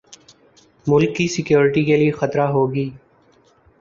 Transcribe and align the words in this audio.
ملک 0.87 1.15
کی 1.15 1.27
سیکیورٹی 1.27 1.83
کے 1.85 1.97
لیے 1.97 2.11
خطرہ 2.11 2.47
ہوگی 2.47 2.89